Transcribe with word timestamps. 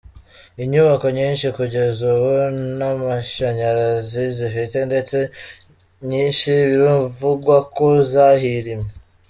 Inyubako 0.63 1.05
nyinshi 1.17 1.45
kugeza 1.57 2.01
ubu 2.13 2.31
nta 2.77 2.91
mashanyarazi 3.01 4.23
zifite 4.37 4.77
ndetse 4.89 5.17
nyinshi 6.09 6.49
biravugwa 6.69 7.57
ko 7.75 7.87
zahirimye. 8.11 8.91